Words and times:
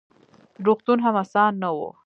روغتون 0.65 0.99
هم 1.05 1.15
اسان 1.23 1.53
نه 1.61 1.67
و: 1.75 1.77